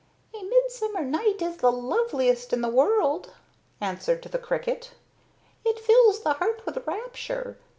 [0.33, 3.33] "A midsummer night is the loveliest in the world,"
[3.79, 4.93] answered the cricket.
[5.63, 7.57] "It fills the heart with rapture.